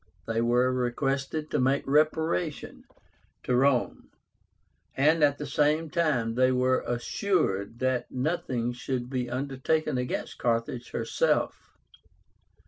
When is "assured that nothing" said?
6.87-8.73